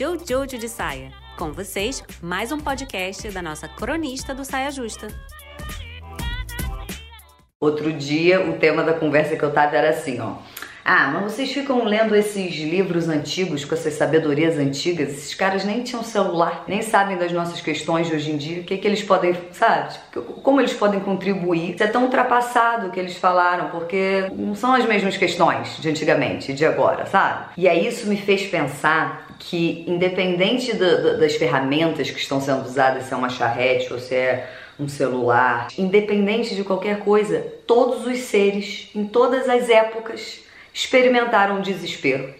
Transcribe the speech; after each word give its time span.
Jojo 0.00 0.56
de 0.56 0.68
Saia. 0.68 1.12
Com 1.36 1.50
vocês, 1.50 2.04
mais 2.22 2.52
um 2.52 2.58
podcast 2.60 3.28
da 3.32 3.42
nossa 3.42 3.66
cronista 3.66 4.32
do 4.32 4.44
Saia 4.44 4.70
Justa. 4.70 5.08
Outro 7.58 7.92
dia, 7.92 8.48
o 8.48 8.60
tema 8.60 8.84
da 8.84 8.92
conversa 8.92 9.34
que 9.34 9.42
eu 9.42 9.52
tava 9.52 9.76
era 9.76 9.90
assim, 9.90 10.20
ó. 10.20 10.36
Ah, 10.90 11.10
mas 11.12 11.32
vocês 11.32 11.52
ficam 11.52 11.84
lendo 11.84 12.16
esses 12.16 12.54
livros 12.54 13.10
antigos 13.10 13.62
com 13.62 13.74
essas 13.74 13.92
sabedorias 13.92 14.56
antigas? 14.56 15.10
Esses 15.10 15.34
caras 15.34 15.62
nem 15.62 15.82
tinham 15.82 16.02
celular, 16.02 16.64
nem 16.66 16.80
sabem 16.80 17.18
das 17.18 17.30
nossas 17.30 17.60
questões 17.60 18.06
de 18.06 18.14
hoje 18.14 18.30
em 18.30 18.38
dia. 18.38 18.62
O 18.62 18.64
que, 18.64 18.78
que 18.78 18.88
eles 18.88 19.02
podem, 19.02 19.36
sabe? 19.52 19.94
Como 20.42 20.58
eles 20.58 20.72
podem 20.72 20.98
contribuir? 20.98 21.74
Isso 21.74 21.82
é 21.82 21.88
tão 21.88 22.04
ultrapassado 22.04 22.86
o 22.86 22.90
que 22.90 22.98
eles 22.98 23.18
falaram, 23.18 23.68
porque 23.68 24.30
não 24.32 24.54
são 24.54 24.72
as 24.72 24.86
mesmas 24.86 25.14
questões 25.18 25.76
de 25.78 25.90
antigamente 25.90 26.52
e 26.52 26.54
de 26.54 26.64
agora, 26.64 27.04
sabe? 27.04 27.48
E 27.58 27.68
aí 27.68 27.86
isso 27.86 28.06
me 28.06 28.16
fez 28.16 28.46
pensar 28.46 29.26
que, 29.38 29.84
independente 29.86 30.74
do, 30.74 31.02
do, 31.02 31.20
das 31.20 31.34
ferramentas 31.34 32.10
que 32.10 32.18
estão 32.18 32.40
sendo 32.40 32.64
usadas, 32.64 33.04
se 33.04 33.12
é 33.12 33.16
uma 33.18 33.28
charrete 33.28 33.92
ou 33.92 33.98
se 33.98 34.14
é 34.14 34.48
um 34.80 34.88
celular, 34.88 35.68
independente 35.76 36.56
de 36.56 36.64
qualquer 36.64 37.00
coisa, 37.00 37.44
todos 37.66 38.06
os 38.06 38.20
seres, 38.20 38.88
em 38.94 39.04
todas 39.04 39.50
as 39.50 39.68
épocas, 39.68 40.47
experimentaram 40.72 41.60
desespero. 41.60 42.34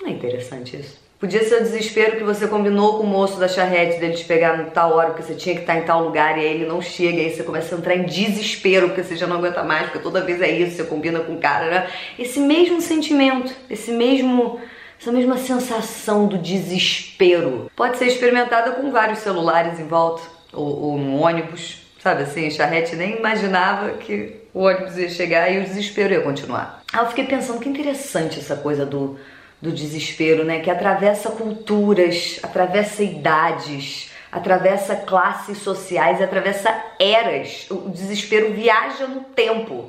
Não 0.00 0.08
é 0.08 0.10
interessante 0.12 0.76
isso? 0.76 1.04
Podia 1.18 1.42
ser 1.42 1.56
o 1.56 1.62
desespero 1.62 2.18
que 2.18 2.22
você 2.22 2.46
combinou 2.46 2.98
com 2.98 3.04
o 3.04 3.06
moço 3.06 3.38
da 3.38 3.48
charrete 3.48 3.98
dele 3.98 4.12
te 4.12 4.24
pegar 4.24 4.60
em 4.60 4.66
tal 4.66 4.92
hora 4.92 5.10
porque 5.10 5.22
você 5.22 5.34
tinha 5.34 5.54
que 5.54 5.62
estar 5.62 5.76
em 5.76 5.82
tal 5.82 6.04
lugar 6.04 6.36
e 6.36 6.40
aí 6.42 6.54
ele 6.54 6.66
não 6.66 6.82
chega, 6.82 7.16
e 7.16 7.26
aí 7.26 7.34
você 7.34 7.42
começa 7.42 7.74
a 7.74 7.78
entrar 7.78 7.96
em 7.96 8.04
desespero 8.04 8.88
porque 8.88 9.02
você 9.02 9.16
já 9.16 9.26
não 9.26 9.38
aguenta 9.38 9.62
mais, 9.62 9.84
porque 9.84 10.00
toda 10.00 10.20
vez 10.20 10.42
é 10.42 10.50
isso, 10.50 10.76
você 10.76 10.84
combina 10.84 11.20
com 11.20 11.34
o 11.34 11.38
cara, 11.38 11.70
né? 11.70 11.90
Esse 12.18 12.40
mesmo 12.40 12.80
sentimento, 12.80 13.54
esse 13.70 13.90
mesmo 13.90 14.60
essa 15.00 15.10
mesma 15.10 15.36
sensação 15.38 16.26
do 16.26 16.36
desespero 16.36 17.70
pode 17.74 17.96
ser 17.96 18.06
experimentada 18.06 18.72
com 18.72 18.90
vários 18.90 19.20
celulares 19.20 19.78
em 19.80 19.86
volta 19.86 20.22
ou, 20.52 20.82
ou 20.82 20.98
no 20.98 21.16
ônibus, 21.20 21.83
sabe 22.04 22.24
assim, 22.24 22.50
charrete 22.50 22.94
nem 22.94 23.16
imaginava 23.16 23.92
que 23.92 24.42
o 24.52 24.60
ônibus 24.60 24.98
ia 24.98 25.08
chegar 25.08 25.50
e 25.50 25.58
o 25.58 25.64
desespero 25.64 26.12
ia 26.12 26.20
continuar. 26.20 26.82
Aí 26.92 27.00
eu 27.00 27.08
fiquei 27.08 27.24
pensando 27.24 27.58
que 27.58 27.68
interessante 27.68 28.38
essa 28.38 28.54
coisa 28.56 28.84
do, 28.84 29.18
do 29.60 29.72
desespero, 29.72 30.44
né? 30.44 30.60
Que 30.60 30.70
atravessa 30.70 31.30
culturas, 31.30 32.38
atravessa 32.42 33.02
idades, 33.02 34.10
atravessa 34.30 34.96
classes 34.96 35.56
sociais, 35.56 36.20
atravessa 36.20 36.78
eras. 37.00 37.66
O 37.70 37.88
desespero 37.88 38.52
viaja 38.52 39.06
no 39.06 39.22
tempo. 39.22 39.88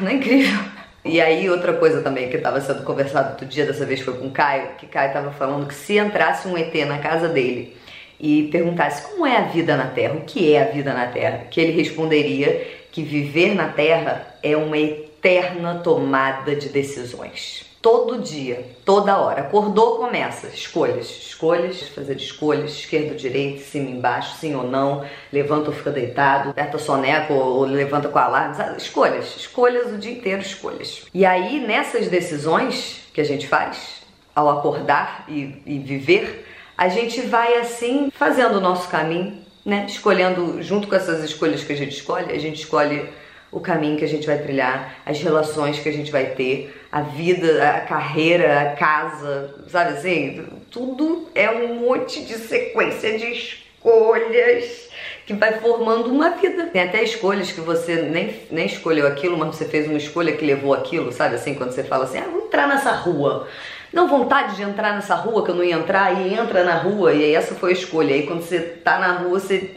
Não 0.00 0.06
é 0.06 0.14
incrível? 0.14 0.56
E 1.04 1.20
aí, 1.20 1.50
outra 1.50 1.72
coisa 1.72 2.00
também 2.00 2.30
que 2.30 2.36
estava 2.36 2.60
sendo 2.60 2.84
conversado 2.84 3.30
outro 3.30 3.46
dia, 3.46 3.66
dessa 3.66 3.84
vez 3.84 4.00
foi 4.00 4.14
com 4.14 4.28
o 4.28 4.30
Caio, 4.30 4.68
que 4.78 4.86
Caio 4.86 5.08
estava 5.08 5.32
falando 5.32 5.66
que 5.66 5.74
se 5.74 5.98
entrasse 5.98 6.46
um 6.46 6.56
ET 6.56 6.72
na 6.86 6.98
casa 6.98 7.28
dele 7.28 7.76
e 8.18 8.44
perguntasse 8.44 9.10
como 9.10 9.26
é 9.26 9.36
a 9.36 9.42
vida 9.42 9.76
na 9.76 9.86
Terra, 9.86 10.14
o 10.14 10.22
que 10.22 10.52
é 10.52 10.62
a 10.62 10.72
vida 10.72 10.92
na 10.92 11.06
Terra, 11.06 11.46
que 11.50 11.60
ele 11.60 11.72
responderia 11.72 12.66
que 12.90 13.02
viver 13.02 13.54
na 13.54 13.68
Terra 13.68 14.26
é 14.42 14.56
uma 14.56 14.78
eterna 14.78 15.80
tomada 15.82 16.56
de 16.56 16.68
decisões. 16.68 17.66
Todo 17.82 18.18
dia, 18.18 18.66
toda 18.84 19.16
hora. 19.16 19.42
Acordou, 19.42 19.98
começa. 19.98 20.48
Escolhas, 20.48 21.08
escolhas, 21.08 21.82
fazer 21.82 22.16
escolhas, 22.16 22.72
esquerda, 22.72 23.14
direita, 23.14 23.62
cima, 23.62 23.90
embaixo, 23.90 24.38
sim 24.38 24.56
ou 24.56 24.64
não, 24.64 25.04
levanta 25.32 25.70
ou 25.70 25.76
fica 25.76 25.92
deitado, 25.92 26.50
aperta 26.50 26.78
soneca 26.78 27.32
ou, 27.32 27.64
levanta 27.64 28.08
com 28.08 28.18
alarme. 28.18 28.76
Escolhas, 28.76 29.36
escolhas 29.36 29.92
o 29.92 29.98
dia 29.98 30.12
inteiro, 30.12 30.40
escolhas. 30.42 31.06
E 31.14 31.24
aí, 31.24 31.60
nessas 31.60 32.08
decisões 32.08 33.02
que 33.14 33.20
a 33.20 33.24
gente 33.24 33.46
faz, 33.46 34.02
ao 34.34 34.48
acordar 34.48 35.24
e, 35.28 35.62
e 35.64 35.78
viver, 35.78 36.44
a 36.76 36.88
gente 36.88 37.22
vai 37.22 37.54
assim 37.54 38.10
fazendo 38.14 38.56
o 38.56 38.60
nosso 38.60 38.88
caminho, 38.88 39.38
né? 39.64 39.86
Escolhendo, 39.88 40.62
junto 40.62 40.86
com 40.88 40.94
essas 40.94 41.24
escolhas 41.24 41.64
que 41.64 41.72
a 41.72 41.76
gente 41.76 41.96
escolhe, 41.96 42.32
a 42.32 42.38
gente 42.38 42.60
escolhe 42.60 43.08
o 43.50 43.60
caminho 43.60 43.96
que 43.96 44.04
a 44.04 44.08
gente 44.08 44.26
vai 44.26 44.38
trilhar, 44.38 44.96
as 45.06 45.20
relações 45.20 45.78
que 45.78 45.88
a 45.88 45.92
gente 45.92 46.12
vai 46.12 46.26
ter, 46.26 46.86
a 46.92 47.00
vida, 47.00 47.70
a 47.70 47.80
carreira, 47.80 48.60
a 48.60 48.76
casa, 48.76 49.54
sabe 49.68 49.94
assim? 49.94 50.46
Tudo 50.70 51.28
é 51.34 51.50
um 51.50 51.76
monte 51.76 52.24
de 52.24 52.34
sequência 52.34 53.16
de 53.18 53.26
escolhas 53.32 54.85
que 55.26 55.34
vai 55.34 55.60
formando 55.60 56.08
uma 56.08 56.30
vida. 56.30 56.66
Tem 56.66 56.82
até 56.82 57.02
escolhas 57.02 57.52
que 57.52 57.60
você 57.60 57.96
nem, 57.96 58.34
nem 58.50 58.66
escolheu 58.66 59.06
aquilo, 59.06 59.36
mas 59.36 59.56
você 59.56 59.64
fez 59.64 59.88
uma 59.88 59.98
escolha 59.98 60.36
que 60.36 60.44
levou 60.44 60.72
aquilo, 60.72 61.12
sabe 61.12 61.34
assim? 61.34 61.54
Quando 61.54 61.72
você 61.72 61.82
fala 61.82 62.04
assim, 62.04 62.18
ah, 62.18 62.28
vou 62.30 62.46
entrar 62.46 62.68
nessa 62.68 62.92
rua 62.92 63.48
não 63.92 64.08
vontade 64.08 64.56
de 64.56 64.62
entrar 64.62 64.94
nessa 64.94 65.14
rua 65.14 65.42
que 65.42 65.50
eu 65.50 65.54
não 65.54 65.64
ia 65.64 65.76
entrar 65.76 66.12
e 66.20 66.34
entra 66.34 66.62
na 66.62 66.74
rua 66.74 67.14
e 67.14 67.24
aí 67.24 67.34
essa 67.34 67.54
foi 67.54 67.70
a 67.70 67.72
escolha. 67.72 68.14
Aí 68.14 68.26
quando 68.26 68.42
você 68.42 68.60
tá 68.60 68.98
na 68.98 69.12
rua, 69.12 69.40
você 69.40 69.76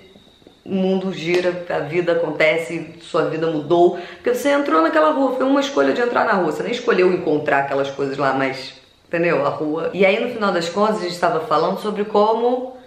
o 0.65 0.73
mundo 0.73 1.11
gira, 1.11 1.65
a 1.69 1.79
vida 1.79 2.11
acontece, 2.11 2.95
sua 3.01 3.23
vida 3.23 3.47
mudou, 3.47 3.97
porque 4.15 4.35
você 4.35 4.49
entrou 4.49 4.81
naquela 4.83 5.11
rua, 5.11 5.35
foi 5.35 5.45
uma 5.45 5.61
escolha 5.61 5.93
de 5.93 6.01
entrar 6.01 6.25
na 6.25 6.33
rua, 6.33 6.51
você 6.51 6.61
nem 6.61 6.71
escolheu 6.71 7.11
encontrar 7.11 7.59
aquelas 7.59 7.89
coisas 7.89 8.17
lá, 8.17 8.33
mas 8.33 8.73
entendeu? 9.07 9.45
A 9.45 9.49
rua. 9.49 9.89
E 9.93 10.05
aí 10.05 10.19
no 10.19 10.31
final 10.31 10.51
das 10.51 10.69
contas 10.69 10.97
a 10.97 11.01
gente 11.01 11.13
estava 11.13 11.39
falando 11.39 11.79
sobre 11.79 12.05
como 12.05 12.77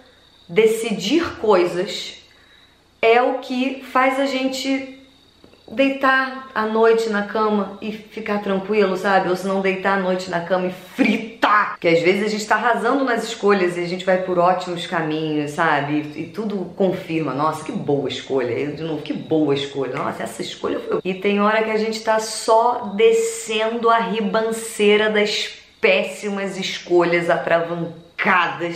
decidir 0.47 1.39
coisas 1.39 2.22
é 3.03 3.21
o 3.21 3.39
que 3.39 3.83
faz 3.83 4.17
a 4.17 4.25
gente 4.25 4.97
deitar 5.69 6.49
à 6.55 6.65
noite 6.65 7.09
na 7.09 7.23
cama 7.23 7.77
e 7.81 7.91
ficar 7.91 8.41
tranquilo, 8.41 8.95
sabe? 8.95 9.29
Ou 9.29 9.35
se 9.35 9.45
não 9.45 9.59
deitar 9.59 9.97
à 9.97 10.01
noite 10.01 10.29
na 10.29 10.39
cama 10.39 10.67
e 10.67 10.71
fritar. 10.71 11.77
Que 11.79 11.89
às 11.89 12.01
vezes 12.01 12.23
a 12.23 12.27
gente 12.29 12.45
tá 12.47 12.55
arrasando 12.55 13.03
nas 13.03 13.25
escolhas 13.25 13.75
e 13.75 13.81
a 13.81 13.85
gente 13.85 14.05
vai 14.05 14.21
por 14.21 14.39
ótimos 14.39 14.87
caminhos, 14.87 15.51
sabe? 15.51 16.13
E, 16.15 16.21
e 16.21 16.25
tudo 16.27 16.71
confirma, 16.77 17.33
nossa, 17.33 17.65
que 17.65 17.73
boa 17.73 18.07
escolha. 18.07 18.53
Eu, 18.53 18.73
de 18.73 18.83
novo, 18.83 19.01
que 19.01 19.13
boa 19.13 19.53
escolha. 19.53 19.93
Nossa, 19.93 20.23
essa 20.23 20.41
escolha 20.41 20.79
foi. 20.79 21.01
E 21.03 21.13
tem 21.13 21.41
hora 21.41 21.61
que 21.61 21.71
a 21.71 21.77
gente 21.77 22.01
tá 22.01 22.19
só 22.19 22.93
descendo 22.95 23.89
a 23.89 23.97
ribanceira 23.97 25.09
das 25.09 25.49
péssimas 25.81 26.57
escolhas 26.57 27.29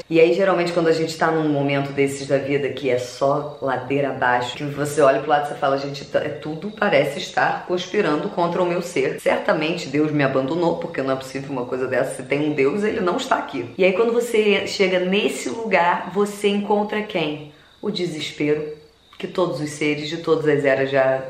e 0.09 0.19
aí, 0.19 0.33
geralmente, 0.33 0.73
quando 0.73 0.87
a 0.87 0.91
gente 0.91 1.17
tá 1.17 1.31
num 1.31 1.47
momento 1.47 1.93
desses 1.93 2.27
da 2.27 2.37
vida 2.37 2.69
que 2.69 2.89
é 2.89 2.97
só 2.97 3.57
ladeira 3.61 4.09
abaixo, 4.09 4.57
que 4.57 4.63
você 4.65 5.01
olha 5.01 5.21
pro 5.21 5.29
lado 5.29 5.53
e 5.53 5.57
fala, 5.57 5.77
gente, 5.77 6.07
é 6.15 6.29
tudo 6.29 6.69
parece 6.71 7.19
estar 7.19 7.65
conspirando 7.65 8.29
contra 8.29 8.61
o 8.61 8.65
meu 8.65 8.81
ser. 8.81 9.19
Certamente 9.21 9.87
Deus 9.87 10.11
me 10.11 10.23
abandonou, 10.23 10.77
porque 10.77 11.01
não 11.01 11.13
é 11.13 11.15
possível 11.15 11.49
uma 11.51 11.65
coisa 11.65 11.87
dessa. 11.87 12.15
Se 12.15 12.23
tem 12.23 12.49
um 12.49 12.53
Deus, 12.53 12.83
ele 12.83 12.99
não 12.99 13.17
está 13.17 13.37
aqui. 13.37 13.73
E 13.77 13.85
aí, 13.85 13.93
quando 13.93 14.11
você 14.11 14.67
chega 14.67 14.99
nesse 14.99 15.49
lugar, 15.49 16.11
você 16.13 16.49
encontra 16.49 17.01
quem? 17.01 17.53
O 17.81 17.89
desespero 17.89 18.75
que 19.17 19.27
todos 19.27 19.61
os 19.61 19.69
seres 19.71 20.09
de 20.09 20.17
todas 20.17 20.45
as 20.47 20.65
eras 20.65 20.91
já 20.91 21.23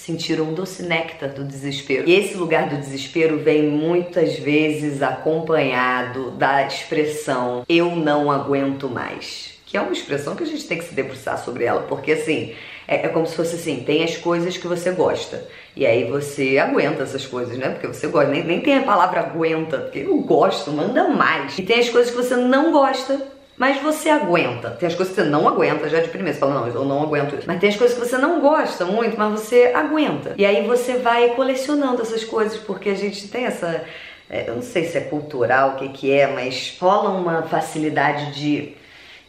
sentiram 0.00 0.46
um 0.46 0.54
doce 0.54 0.82
néctar 0.82 1.28
do 1.28 1.44
desespero. 1.44 2.08
E 2.08 2.14
esse 2.14 2.34
lugar 2.34 2.70
do 2.70 2.76
desespero 2.76 3.38
vem 3.38 3.64
muitas 3.64 4.38
vezes 4.38 5.02
acompanhado 5.02 6.30
da 6.32 6.66
expressão 6.66 7.64
eu 7.68 7.94
não 7.94 8.30
aguento 8.30 8.88
mais. 8.88 9.50
Que 9.66 9.76
é 9.76 9.80
uma 9.80 9.92
expressão 9.92 10.34
que 10.34 10.42
a 10.42 10.46
gente 10.46 10.66
tem 10.66 10.78
que 10.78 10.84
se 10.84 10.94
debruçar 10.94 11.38
sobre 11.38 11.64
ela, 11.64 11.82
porque 11.82 12.12
assim, 12.12 12.54
é, 12.88 13.06
é 13.06 13.08
como 13.08 13.26
se 13.26 13.36
fosse 13.36 13.54
assim: 13.54 13.84
tem 13.84 14.02
as 14.02 14.16
coisas 14.16 14.56
que 14.56 14.66
você 14.66 14.90
gosta, 14.90 15.46
e 15.76 15.86
aí 15.86 16.10
você 16.10 16.58
aguenta 16.58 17.04
essas 17.04 17.24
coisas, 17.24 17.56
né? 17.56 17.68
Porque 17.68 17.86
você 17.86 18.08
gosta, 18.08 18.30
nem, 18.30 18.42
nem 18.42 18.60
tem 18.60 18.78
a 18.78 18.82
palavra 18.82 19.20
aguenta, 19.20 19.78
porque 19.78 20.00
eu 20.00 20.16
gosto, 20.22 20.72
manda 20.72 21.08
mais. 21.08 21.56
E 21.56 21.62
tem 21.62 21.78
as 21.78 21.88
coisas 21.88 22.10
que 22.10 22.16
você 22.16 22.34
não 22.34 22.72
gosta, 22.72 23.20
mas 23.60 23.82
você 23.82 24.08
aguenta. 24.08 24.70
Tem 24.70 24.86
as 24.86 24.94
coisas 24.94 25.14
que 25.14 25.20
você 25.20 25.28
não 25.28 25.46
aguenta 25.46 25.86
já 25.86 26.00
de 26.00 26.08
primeira. 26.08 26.32
Você 26.32 26.40
fala, 26.40 26.54
não, 26.54 26.66
eu 26.66 26.82
não 26.86 27.02
aguento 27.02 27.34
isso. 27.34 27.46
Mas 27.46 27.60
tem 27.60 27.68
as 27.68 27.76
coisas 27.76 27.94
que 27.94 28.02
você 28.02 28.16
não 28.16 28.40
gosta 28.40 28.86
muito, 28.86 29.18
mas 29.18 29.38
você 29.38 29.70
aguenta. 29.74 30.34
E 30.38 30.46
aí 30.46 30.66
você 30.66 30.96
vai 30.96 31.34
colecionando 31.34 32.00
essas 32.00 32.24
coisas, 32.24 32.56
porque 32.58 32.88
a 32.88 32.94
gente 32.94 33.28
tem 33.28 33.44
essa. 33.44 33.84
É, 34.30 34.48
eu 34.48 34.54
não 34.54 34.62
sei 34.62 34.86
se 34.86 34.96
é 34.96 35.02
cultural, 35.02 35.72
o 35.72 35.76
que, 35.76 35.90
que 35.90 36.10
é, 36.10 36.26
mas 36.26 36.74
rola 36.80 37.10
uma 37.10 37.42
facilidade 37.42 38.32
de 38.32 38.76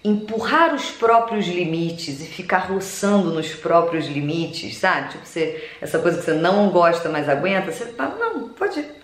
empurrar 0.02 0.74
os 0.74 0.90
próprios 0.92 1.46
limites 1.46 2.22
e 2.22 2.26
ficar 2.26 2.70
roçando 2.70 3.34
nos 3.34 3.54
próprios 3.54 4.06
limites, 4.06 4.78
sabe? 4.78 5.10
Tipo, 5.10 5.26
você, 5.26 5.70
essa 5.82 6.00
coisa 6.00 6.20
que 6.20 6.24
você 6.24 6.34
não 6.34 6.70
gosta, 6.70 7.10
mas 7.10 7.28
aguenta, 7.28 7.70
você 7.70 7.86
fala, 7.88 8.16
não, 8.18 8.48
pode 8.48 8.80
ir 8.80 9.02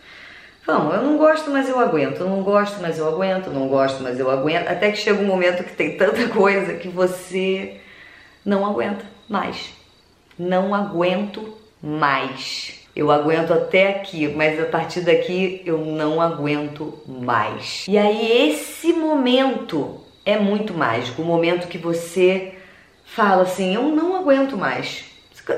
Vamos, 0.67 0.95
eu 0.95 1.01
não 1.01 1.17
gosto, 1.17 1.49
mas 1.49 1.69
eu 1.69 1.79
aguento, 1.79 2.25
não 2.25 2.43
gosto, 2.43 2.81
mas 2.81 2.97
eu 2.97 3.07
aguento, 3.07 3.49
não 3.49 3.69
gosto, 3.69 4.03
mas 4.03 4.19
eu 4.19 4.29
aguento, 4.29 4.67
até 4.67 4.91
que 4.91 4.97
chega 4.97 5.23
um 5.23 5.25
momento 5.25 5.63
que 5.63 5.73
tem 5.73 5.95
tanta 5.95 6.27
coisa 6.27 6.73
que 6.73 6.89
você 6.89 7.77
não 8.43 8.65
aguenta 8.65 9.05
mais. 9.29 9.73
Não 10.37 10.75
aguento 10.75 11.57
mais. 11.81 12.85
Eu 12.93 13.09
aguento 13.09 13.53
até 13.53 13.91
aqui, 13.91 14.27
mas 14.27 14.59
a 14.59 14.65
partir 14.65 15.01
daqui 15.01 15.61
eu 15.65 15.77
não 15.77 16.21
aguento 16.21 17.01
mais. 17.07 17.85
E 17.87 17.97
aí 17.97 18.49
esse 18.49 18.91
momento 18.91 20.01
é 20.25 20.37
muito 20.37 20.73
mágico, 20.73 21.21
o 21.21 21.25
momento 21.25 21.69
que 21.69 21.77
você 21.77 22.55
fala 23.05 23.43
assim, 23.43 23.73
eu 23.73 23.83
não 23.83 24.17
aguento 24.17 24.57
mais. 24.57 25.05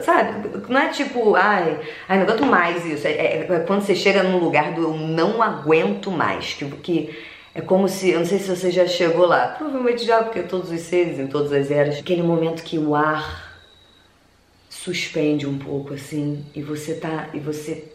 Sabe? 0.04 0.50
Não 0.68 0.80
é 0.80 0.90
tipo, 0.90 1.36
ai, 1.36 1.80
ai 2.08 2.18
não 2.18 2.26
aguento 2.26 2.46
mais 2.46 2.86
isso. 2.86 3.08
É, 3.08 3.12
é, 3.12 3.48
é, 3.50 3.60
quando 3.62 3.82
você 3.82 3.96
chega 3.96 4.24
num 4.24 4.38
lugar 4.38 4.74
do 4.74 4.84
eu 4.84 4.94
não 4.98 5.42
aguento 5.42 6.12
mais. 6.12 6.54
Que, 6.54 6.66
que 6.78 7.20
É 7.54 7.62
como 7.62 7.88
se, 7.90 8.12
eu 8.12 8.20
não 8.20 8.26
sei 8.26 8.40
se 8.40 8.50
você 8.50 8.72
já 8.72 8.86
chegou 8.88 9.26
lá, 9.26 9.50
provavelmente 9.58 10.06
já, 10.06 10.24
porque 10.24 10.44
todos 10.44 10.72
os 10.72 10.82
seres, 10.82 11.20
em 11.20 11.28
todas 11.28 11.52
as 11.52 11.72
eras, 11.72 12.00
aquele 12.00 12.22
momento 12.24 12.64
que 12.64 12.78
o 12.78 12.96
ar 12.96 13.50
suspende 14.70 15.48
um 15.48 15.58
pouco 15.58 15.94
assim, 15.94 16.46
e 16.56 16.62
você 16.62 16.96
tá, 16.96 17.30
e 17.34 17.40
você 17.40 17.92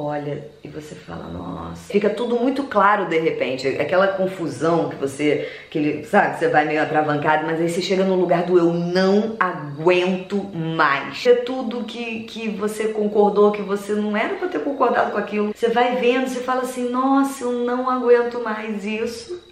olha 0.00 0.48
e 0.62 0.68
você 0.68 0.94
fala, 0.94 1.24
nossa. 1.28 1.92
Fica 1.92 2.08
tudo 2.08 2.36
muito 2.36 2.64
claro 2.64 3.06
de 3.06 3.18
repente. 3.18 3.66
Aquela 3.66 4.08
confusão 4.08 4.88
que 4.88 4.96
você, 4.96 5.48
aquele, 5.66 6.04
sabe, 6.04 6.38
você 6.38 6.48
vai 6.48 6.64
meio 6.64 6.82
atravancado, 6.82 7.46
mas 7.46 7.60
aí 7.60 7.68
você 7.68 7.82
chega 7.82 8.04
no 8.04 8.14
lugar 8.14 8.44
do 8.44 8.56
eu 8.56 8.72
não 8.72 9.36
aguento 9.38 10.36
mais. 10.54 11.26
É 11.26 11.34
tudo 11.34 11.84
que, 11.84 12.20
que 12.20 12.48
você 12.48 12.88
concordou, 12.88 13.52
que 13.52 13.62
você 13.62 13.92
não 13.92 14.16
era 14.16 14.36
pra 14.36 14.48
ter 14.48 14.60
concordado 14.60 15.10
com 15.10 15.18
aquilo. 15.18 15.52
Você 15.54 15.68
vai 15.68 15.96
vendo, 15.96 16.28
você 16.28 16.40
fala 16.40 16.62
assim, 16.62 16.88
nossa, 16.88 17.44
eu 17.44 17.52
não 17.52 17.90
aguento 17.90 18.42
mais 18.42 18.84
isso 18.84 19.47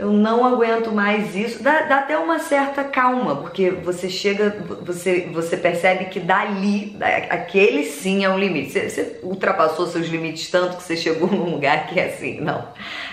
eu 0.00 0.10
não 0.10 0.46
aguento 0.46 0.90
mais 0.90 1.36
isso. 1.36 1.62
Dá, 1.62 1.82
dá, 1.82 1.98
até 1.98 2.16
uma 2.16 2.38
certa 2.38 2.82
calma, 2.82 3.36
porque 3.36 3.70
você 3.70 4.08
chega, 4.08 4.64
você, 4.80 5.28
você 5.30 5.58
percebe 5.58 6.06
que 6.06 6.18
dali, 6.18 6.96
aquele 7.28 7.84
sim 7.84 8.24
é 8.24 8.30
um 8.30 8.38
limite. 8.38 8.72
Você, 8.72 8.88
você 8.88 9.20
ultrapassou 9.22 9.86
seus 9.86 10.06
limites 10.06 10.50
tanto 10.50 10.78
que 10.78 10.82
você 10.82 10.96
chegou 10.96 11.28
num 11.30 11.50
lugar 11.50 11.86
que 11.86 12.00
é 12.00 12.06
assim, 12.06 12.40
não, 12.40 12.66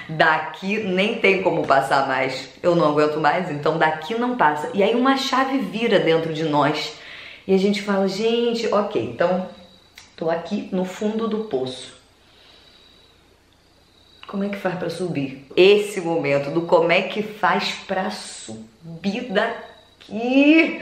daqui 0.07 0.79
nem 0.79 1.19
tem 1.19 1.43
como 1.43 1.67
passar 1.67 2.07
mais. 2.07 2.51
Eu 2.63 2.73
não 2.73 2.91
aguento 2.91 3.19
mais, 3.19 3.51
então 3.51 3.77
daqui 3.77 4.15
não 4.15 4.37
passa. 4.37 4.71
E 4.73 4.81
aí 4.81 4.95
uma 4.95 5.17
chave 5.17 5.57
vira 5.57 5.99
dentro 5.99 6.33
de 6.33 6.45
nós 6.45 6.93
e 7.45 7.53
a 7.53 7.57
gente 7.57 7.81
fala, 7.81 8.07
gente, 8.07 8.65
ok, 8.73 9.11
então 9.13 9.49
tô 10.15 10.29
aqui 10.29 10.69
no 10.71 10.85
fundo 10.85 11.27
do 11.27 11.39
poço 11.39 11.97
como 14.27 14.43
é 14.43 14.49
que 14.49 14.57
faz 14.57 14.75
para 14.75 14.89
subir? 14.89 15.45
Esse 15.55 16.01
momento 16.01 16.51
do 16.51 16.61
como 16.61 16.91
é 16.91 17.03
que 17.03 17.23
faz 17.23 17.71
para 17.87 18.11
subir 18.11 19.31
daqui. 19.31 20.81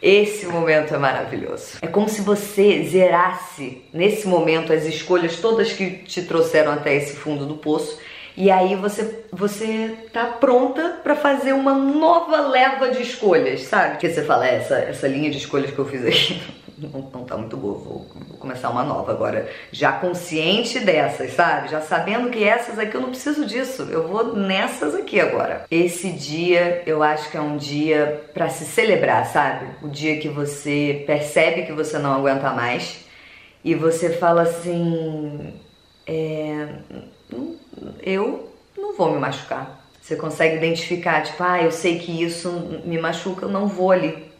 Esse 0.00 0.46
momento 0.46 0.94
é 0.94 0.98
maravilhoso. 0.98 1.78
É 1.80 1.86
como 1.86 2.08
se 2.08 2.22
você 2.22 2.84
zerasse 2.84 3.82
nesse 3.92 4.26
momento 4.26 4.72
as 4.72 4.84
escolhas 4.84 5.36
todas 5.36 5.72
que 5.72 5.90
te 5.90 6.22
trouxeram 6.22 6.72
até 6.72 6.94
esse 6.94 7.16
fundo 7.16 7.46
do 7.46 7.54
poço 7.54 7.98
e 8.36 8.50
aí 8.50 8.74
você 8.76 9.24
você 9.30 9.94
tá 10.12 10.24
pronta 10.24 11.00
para 11.02 11.14
fazer 11.14 11.52
uma 11.52 11.74
nova 11.74 12.48
leva 12.48 12.90
de 12.90 13.02
escolhas, 13.02 13.62
sabe? 13.62 13.98
Que 13.98 14.08
você 14.08 14.24
fala, 14.24 14.48
é, 14.48 14.56
essa 14.56 14.74
essa 14.76 15.06
linha 15.06 15.30
de 15.30 15.38
escolhas 15.38 15.70
que 15.70 15.78
eu 15.78 15.86
fiz 15.86 16.04
aqui 16.04 16.42
não, 16.88 17.24
tá 17.24 17.36
muito 17.36 17.56
boa, 17.56 17.74
vou, 17.74 18.06
vou, 18.28 18.38
começar 18.38 18.70
uma 18.70 18.82
nova 18.82 19.12
agora. 19.12 19.48
Já 19.70 19.92
consciente 19.92 20.80
dessas, 20.80 21.32
sabe? 21.34 21.68
Já 21.68 21.80
sabendo 21.80 22.30
que 22.30 22.42
essas 22.42 22.78
aqui 22.78 22.96
eu 22.96 23.00
não 23.00 23.10
preciso 23.10 23.44
disso, 23.44 23.82
eu 23.90 24.08
vou 24.08 24.34
nessas 24.34 24.94
aqui 24.94 25.20
agora. 25.20 25.66
Esse 25.70 26.10
dia 26.10 26.82
eu 26.86 27.02
acho 27.02 27.30
que 27.30 27.36
é 27.36 27.40
um 27.40 27.56
dia 27.56 28.24
para 28.34 28.48
se 28.48 28.64
celebrar, 28.64 29.26
sabe? 29.26 29.66
O 29.82 29.88
dia 29.88 30.18
que 30.18 30.28
você 30.28 31.04
percebe 31.06 31.62
que 31.62 31.72
você 31.72 31.98
não 31.98 32.14
aguenta 32.14 32.50
mais 32.50 33.04
e 33.64 33.74
você 33.74 34.10
fala 34.10 34.42
assim: 34.42 35.54
é, 36.06 36.68
eu 38.02 38.52
não 38.76 38.96
vou 38.96 39.12
me 39.12 39.18
machucar. 39.18 39.80
Você 40.00 40.16
consegue 40.16 40.56
identificar, 40.56 41.22
tipo, 41.22 41.40
ah, 41.44 41.62
eu 41.62 41.70
sei 41.70 42.00
que 42.00 42.24
isso 42.24 42.50
me 42.84 42.98
machuca, 42.98 43.44
eu 43.44 43.48
não 43.48 43.68
vou 43.68 43.92
ali 43.92 44.31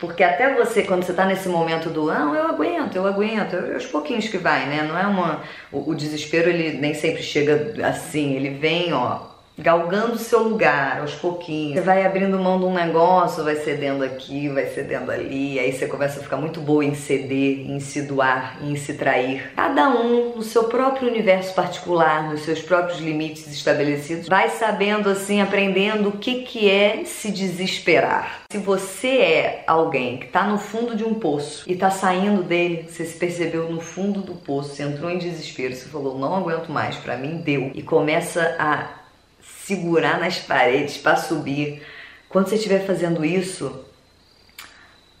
porque 0.00 0.22
até 0.24 0.54
você, 0.54 0.82
quando 0.82 1.04
você 1.04 1.12
tá 1.12 1.26
nesse 1.26 1.48
momento 1.48 1.90
do, 1.90 2.06
não, 2.06 2.34
eu 2.34 2.48
aguento, 2.48 2.96
eu 2.96 3.06
aguento, 3.06 3.54
é 3.54 3.74
aos 3.74 3.86
pouquinhos 3.86 4.26
que 4.28 4.38
vai, 4.38 4.66
né? 4.66 4.82
Não 4.82 4.98
é 4.98 5.06
uma. 5.06 5.42
O, 5.70 5.90
o 5.90 5.94
desespero, 5.94 6.48
ele 6.48 6.78
nem 6.78 6.94
sempre 6.94 7.22
chega 7.22 7.74
assim, 7.86 8.34
ele 8.34 8.48
vem, 8.48 8.94
ó, 8.94 9.29
galgando 9.60 10.18
seu 10.18 10.42
lugar 10.42 11.00
aos 11.00 11.14
pouquinhos. 11.14 11.74
Você 11.74 11.80
vai 11.80 12.04
abrindo 12.04 12.38
mão 12.38 12.58
de 12.58 12.64
um 12.64 12.72
negócio, 12.72 13.44
vai 13.44 13.56
cedendo 13.56 14.02
aqui, 14.02 14.48
vai 14.48 14.66
cedendo 14.66 15.10
ali, 15.10 15.58
aí 15.58 15.72
você 15.72 15.86
começa 15.86 16.20
a 16.20 16.22
ficar 16.22 16.36
muito 16.36 16.60
boa 16.60 16.84
em 16.84 16.94
ceder, 16.94 17.70
em 17.70 17.78
se 17.80 18.02
doar, 18.02 18.58
em 18.62 18.74
se 18.76 18.94
trair. 18.94 19.52
Cada 19.54 19.88
um 19.88 20.36
no 20.36 20.42
seu 20.42 20.64
próprio 20.64 21.08
universo 21.08 21.54
particular, 21.54 22.30
nos 22.30 22.42
seus 22.42 22.62
próprios 22.62 22.98
limites 23.00 23.46
estabelecidos, 23.46 24.28
vai 24.28 24.48
sabendo 24.48 25.08
assim, 25.08 25.40
aprendendo 25.40 26.08
o 26.08 26.12
que 26.12 26.42
que 26.42 26.70
é 26.70 27.04
se 27.04 27.30
desesperar. 27.30 28.40
Se 28.50 28.58
você 28.58 29.18
é 29.18 29.64
alguém 29.66 30.16
que 30.16 30.26
está 30.26 30.44
no 30.44 30.58
fundo 30.58 30.96
de 30.96 31.04
um 31.04 31.14
poço 31.14 31.64
e 31.68 31.74
está 31.74 31.90
saindo 31.90 32.42
dele, 32.42 32.86
você 32.88 33.04
se 33.04 33.16
percebeu 33.16 33.70
no 33.70 33.80
fundo 33.80 34.22
do 34.22 34.34
poço, 34.34 34.74
você 34.74 34.82
entrou 34.82 35.10
em 35.10 35.18
desespero, 35.18 35.74
você 35.74 35.88
falou 35.88 36.18
não 36.18 36.34
aguento 36.34 36.68
mais, 36.68 36.96
para 36.96 37.16
mim 37.16 37.36
deu 37.38 37.70
e 37.74 37.82
começa 37.82 38.56
a 38.58 38.99
segurar 39.42 40.18
nas 40.18 40.38
paredes 40.38 40.96
para 40.96 41.16
subir. 41.16 41.82
Quando 42.28 42.48
você 42.48 42.56
estiver 42.56 42.86
fazendo 42.86 43.24
isso, 43.24 43.84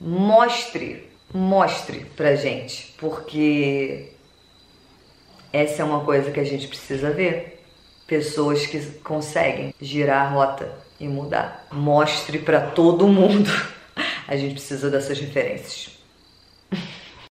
mostre, 0.00 1.10
mostre 1.32 2.06
pra 2.16 2.36
gente, 2.36 2.94
porque 2.98 4.12
essa 5.52 5.82
é 5.82 5.84
uma 5.84 6.04
coisa 6.04 6.30
que 6.30 6.40
a 6.40 6.44
gente 6.44 6.68
precisa 6.68 7.10
ver. 7.10 7.64
Pessoas 8.06 8.66
que 8.66 8.78
conseguem 9.00 9.74
girar 9.80 10.26
a 10.26 10.28
rota 10.28 10.72
e 10.98 11.06
mudar. 11.08 11.66
Mostre 11.70 12.38
para 12.38 12.60
todo 12.60 13.08
mundo. 13.08 13.50
A 14.26 14.36
gente 14.36 14.54
precisa 14.54 14.88
dessas 14.88 15.18
referências. 15.18 15.98